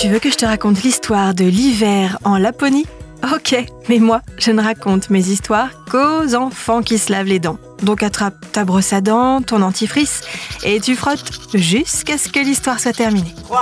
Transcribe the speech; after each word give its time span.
Tu 0.00 0.08
veux 0.08 0.18
que 0.18 0.30
je 0.30 0.36
te 0.36 0.46
raconte 0.46 0.82
l'histoire 0.82 1.34
de 1.34 1.44
l'hiver 1.44 2.16
en 2.24 2.38
Laponie? 2.38 2.86
Ok, 3.34 3.54
mais 3.90 3.98
moi, 3.98 4.22
je 4.38 4.50
ne 4.50 4.62
raconte 4.62 5.10
mes 5.10 5.28
histoires 5.28 5.68
qu'aux 5.90 6.34
enfants 6.34 6.80
qui 6.80 6.96
se 6.96 7.12
lavent 7.12 7.26
les 7.26 7.38
dents. 7.38 7.58
Donc 7.82 8.02
attrape 8.02 8.50
ta 8.50 8.64
brosse 8.64 8.94
à 8.94 9.02
dents, 9.02 9.42
ton 9.42 9.60
antifrice, 9.60 10.22
et 10.64 10.80
tu 10.80 10.96
frottes 10.96 11.30
jusqu'à 11.52 12.16
ce 12.16 12.30
que 12.30 12.40
l'histoire 12.40 12.80
soit 12.80 12.94
terminée. 12.94 13.34
3, 13.44 13.60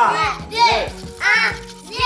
2, 0.52 0.56
1, 0.56 0.60
0, 1.88 1.98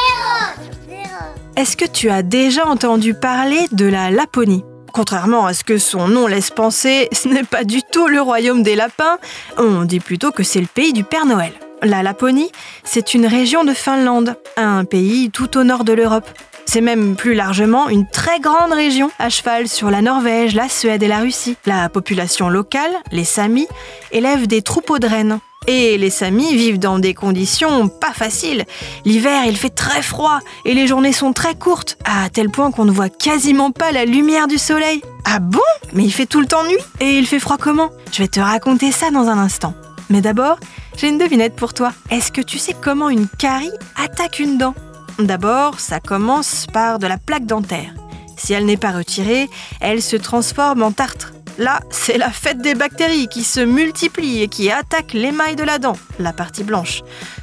0. 0.88 1.08
Est-ce 1.56 1.76
que 1.76 1.84
tu 1.84 2.08
as 2.08 2.22
déjà 2.22 2.66
entendu 2.66 3.12
parler 3.12 3.66
de 3.72 3.84
la 3.84 4.10
Laponie? 4.10 4.64
Contrairement 4.94 5.44
à 5.44 5.52
ce 5.52 5.62
que 5.62 5.76
son 5.76 6.08
nom 6.08 6.26
laisse 6.26 6.48
penser, 6.48 7.10
ce 7.12 7.28
n'est 7.28 7.44
pas 7.44 7.64
du 7.64 7.82
tout 7.92 8.08
le 8.08 8.22
royaume 8.22 8.62
des 8.62 8.76
lapins, 8.76 9.18
on 9.58 9.84
dit 9.84 10.00
plutôt 10.00 10.32
que 10.32 10.42
c'est 10.42 10.62
le 10.62 10.66
pays 10.66 10.94
du 10.94 11.04
Père 11.04 11.26
Noël. 11.26 11.52
La 11.82 12.04
Laponie, 12.04 12.52
c'est 12.84 13.12
une 13.12 13.26
région 13.26 13.64
de 13.64 13.72
Finlande, 13.72 14.36
un 14.56 14.84
pays 14.84 15.30
tout 15.32 15.58
au 15.58 15.64
nord 15.64 15.82
de 15.82 15.92
l'Europe. 15.92 16.28
C'est 16.64 16.80
même 16.80 17.16
plus 17.16 17.34
largement 17.34 17.88
une 17.88 18.06
très 18.06 18.38
grande 18.38 18.72
région 18.72 19.10
à 19.18 19.28
cheval 19.28 19.66
sur 19.66 19.90
la 19.90 20.00
Norvège, 20.00 20.54
la 20.54 20.68
Suède 20.68 21.02
et 21.02 21.08
la 21.08 21.18
Russie. 21.18 21.56
La 21.66 21.88
population 21.88 22.48
locale, 22.48 22.92
les 23.10 23.24
Samis, 23.24 23.66
élève 24.12 24.46
des 24.46 24.62
troupeaux 24.62 25.00
de 25.00 25.08
rennes. 25.08 25.40
Et 25.66 25.98
les 25.98 26.10
Samis 26.10 26.54
vivent 26.54 26.78
dans 26.78 27.00
des 27.00 27.14
conditions 27.14 27.88
pas 27.88 28.12
faciles. 28.12 28.64
L'hiver, 29.04 29.42
il 29.46 29.56
fait 29.56 29.70
très 29.70 30.02
froid 30.02 30.38
et 30.64 30.74
les 30.74 30.86
journées 30.86 31.12
sont 31.12 31.32
très 31.32 31.56
courtes, 31.56 31.98
à 32.04 32.30
tel 32.30 32.48
point 32.48 32.70
qu'on 32.70 32.84
ne 32.84 32.92
voit 32.92 33.08
quasiment 33.08 33.72
pas 33.72 33.90
la 33.90 34.04
lumière 34.04 34.46
du 34.46 34.58
soleil. 34.58 35.02
Ah 35.24 35.40
bon? 35.40 35.58
Mais 35.94 36.04
il 36.04 36.12
fait 36.12 36.26
tout 36.26 36.40
le 36.40 36.46
temps 36.46 36.64
nuit 36.64 36.78
Et 37.00 37.18
il 37.18 37.26
fait 37.26 37.40
froid 37.40 37.58
comment? 37.58 37.90
Je 38.12 38.22
vais 38.22 38.28
te 38.28 38.40
raconter 38.40 38.92
ça 38.92 39.10
dans 39.10 39.28
un 39.28 39.38
instant. 39.38 39.74
Mais 40.10 40.20
d'abord, 40.20 40.58
j'ai 40.96 41.08
une 41.08 41.18
devinette 41.18 41.56
pour 41.56 41.74
toi. 41.74 41.92
Est-ce 42.10 42.32
que 42.32 42.40
tu 42.40 42.58
sais 42.58 42.74
comment 42.78 43.08
une 43.08 43.28
carie 43.28 43.72
attaque 43.96 44.38
une 44.38 44.58
dent? 44.58 44.74
D'abord, 45.18 45.80
ça 45.80 46.00
commence 46.00 46.66
par 46.72 46.98
de 46.98 47.06
la 47.06 47.18
plaque 47.18 47.46
dentaire. 47.46 47.94
Si 48.36 48.52
elle 48.52 48.66
n'est 48.66 48.76
pas 48.76 48.92
retirée, 48.92 49.48
elle 49.80 50.02
se 50.02 50.16
transforme 50.16 50.82
en 50.82 50.92
tartre. 50.92 51.32
Là, 51.58 51.80
c'est 51.90 52.18
la 52.18 52.30
fête 52.30 52.58
des 52.58 52.74
bactéries 52.74 53.28
qui 53.28 53.44
se 53.44 53.60
multiplient 53.60 54.42
et 54.42 54.48
qui 54.48 54.70
attaquent 54.70 55.12
l'émail 55.12 55.54
de 55.54 55.64
la 55.64 55.78
dent, 55.78 55.96
la 56.18 56.32
partie 56.32 56.64
blanche. 56.64 57.02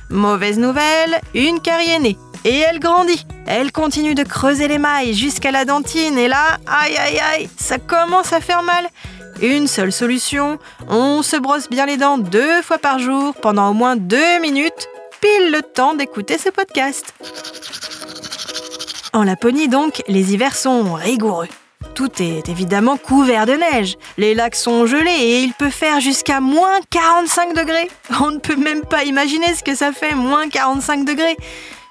Mauvaise 0.10 0.58
nouvelle, 0.58 1.22
une 1.36 1.60
carie 1.60 1.92
est 1.92 2.00
née. 2.00 2.18
Et 2.46 2.58
elle 2.58 2.80
grandit. 2.80 3.26
Elle 3.46 3.72
continue 3.72 4.16
de 4.16 4.24
creuser 4.24 4.68
l'émail 4.68 5.14
jusqu'à 5.14 5.52
la 5.52 5.66
dentine. 5.66 6.18
Et 6.18 6.28
là, 6.28 6.58
aïe 6.68 6.98
aïe 6.98 7.20
aïe, 7.20 7.50
ça 7.58 7.78
commence 7.78 8.34
à 8.34 8.40
faire 8.40 8.64
mal. 8.64 8.88
Une 9.42 9.68
seule 9.68 9.92
solution, 9.92 10.60
on 10.90 11.22
se 11.22 11.38
brosse 11.38 11.70
bien 11.70 11.86
les 11.86 11.96
dents 11.96 12.18
deux 12.18 12.62
fois 12.62 12.78
par 12.78 13.00
jour 13.00 13.34
pendant 13.36 13.70
au 13.70 13.74
moins 13.74 13.96
deux 13.96 14.40
minutes, 14.42 14.88
pile 15.22 15.52
le 15.52 15.62
temps 15.62 15.96
d'écouter 15.96 16.38
ce 16.38 16.50
podcast. 16.50 17.14
En 19.14 19.24
Laponie 19.24 19.70
donc, 19.70 20.04
les 20.08 20.34
hivers 20.34 20.56
sont 20.56 20.94
rigoureux. 20.94 21.48
Tout 21.96 22.22
est 22.22 22.50
évidemment 22.50 22.98
couvert 22.98 23.46
de 23.46 23.54
neige. 23.54 23.98
Les 24.18 24.36
lacs 24.36 24.56
sont 24.56 24.86
gelés 24.86 25.10
et 25.10 25.42
il 25.42 25.54
peut 25.54 25.70
faire 25.70 26.02
jusqu'à 26.02 26.42
moins 26.42 26.80
45 26.90 27.54
degrés. 27.56 27.90
On 28.22 28.32
ne 28.32 28.40
peut 28.40 28.58
même 28.58 28.84
pas 28.84 29.06
imaginer 29.06 29.54
ce 29.54 29.64
que 29.64 29.76
ça 29.76 29.94
fait, 29.94 30.16
moins 30.16 30.50
45 30.50 31.06
degrés. 31.06 31.38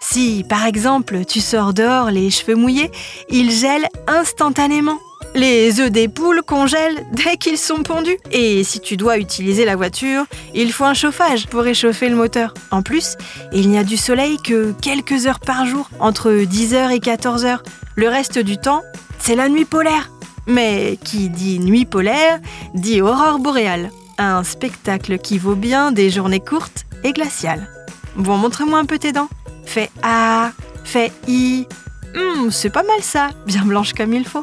Si, 0.01 0.45
par 0.49 0.67
exemple, 0.67 1.25
tu 1.25 1.41
sors 1.41 1.73
dehors 1.73 2.11
les 2.11 2.31
cheveux 2.31 2.55
mouillés, 2.55 2.91
ils 3.31 3.51
gèlent 3.51 3.89
instantanément. 4.07 4.99
Les 5.39 5.79
œufs 5.79 5.93
des 5.93 6.09
poules 6.09 6.43
congèlent 6.43 7.07
dès 7.13 7.37
qu'ils 7.37 7.59
sont 7.59 7.85
pondus. 7.85 8.19
Et 8.33 8.65
si 8.65 8.81
tu 8.81 8.97
dois 8.97 9.19
utiliser 9.19 9.65
la 9.65 9.77
voiture, 9.77 10.25
il 10.53 10.73
faut 10.73 10.85
un 10.85 10.95
chauffage 10.95 11.47
pour 11.47 11.61
réchauffer 11.61 12.09
le 12.09 12.17
moteur. 12.17 12.55
En 12.73 12.83
plus, 12.83 13.15
il 13.53 13.69
n'y 13.71 13.79
a 13.79 13.85
du 13.85 13.97
soleil 13.97 14.37
que 14.39 14.73
quelques 14.83 15.29
heures 15.29 15.39
par 15.39 15.65
jour, 15.65 15.89
entre 16.01 16.33
10h 16.33 16.91
et 16.91 16.99
14h. 16.99 17.61
Le 17.95 18.09
reste 18.09 18.41
du 18.41 18.59
temps, 18.59 18.83
c'est 19.21 19.37
la 19.37 19.49
nuit 19.49 19.65
polaire. 19.65 20.11
Mais 20.49 20.99
qui 21.05 21.29
dit 21.29 21.61
nuit 21.61 21.85
polaire, 21.85 22.41
dit 22.75 23.01
aurore 23.01 23.39
boréale. 23.39 23.93
Un 24.19 24.43
spectacle 24.43 25.19
qui 25.19 25.39
vaut 25.39 25.55
bien 25.55 25.93
des 25.93 26.11
journées 26.11 26.41
courtes 26.41 26.85
et 27.05 27.13
glaciales. 27.13 27.69
Bon, 28.17 28.39
montre-moi 28.39 28.81
un 28.81 28.87
peu 28.87 28.99
tes 28.99 29.13
dents. 29.13 29.29
Fais 29.65 29.89
A, 30.03 30.51
fais 30.83 31.13
I. 31.29 31.69
Hum, 32.17 32.51
c'est 32.51 32.71
pas 32.71 32.83
mal 32.83 33.03
ça, 33.03 33.29
bien 33.47 33.65
blanche 33.65 33.93
comme 33.93 34.13
il 34.13 34.25
faut. 34.25 34.43